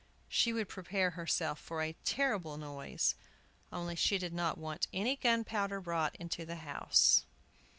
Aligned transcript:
She 0.27 0.51
would 0.51 0.67
prepare 0.67 1.11
herself 1.11 1.59
for 1.59 1.79
a 1.83 1.93
terrible 2.03 2.57
noise, 2.57 3.13
only 3.71 3.95
she 3.95 4.17
did 4.17 4.33
not 4.33 4.57
want 4.57 4.87
any 4.91 5.15
gunpowder 5.15 5.79
brought 5.79 6.15
into 6.15 6.43
the 6.43 6.55
house. 6.55 7.23